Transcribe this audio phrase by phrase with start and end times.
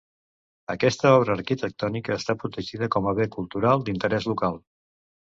[0.73, 4.57] Aquesta obra arquitectònica està protegida com a bé cultural d'interès local.